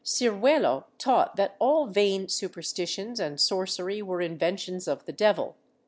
Ciruelo 0.03 0.85
taught 0.97 1.35
that 1.35 1.55
all 1.59 1.85
vain 1.85 2.27
superstitions 2.27 3.19
and 3.19 3.39
sorcery 3.39 4.01
were 4.01 4.19
inventions 4.19 4.87
of 4.87 5.05
the 5.05 5.13
devil, 5.13 5.45
where' 5.45 5.49
MSS. 5.53 5.59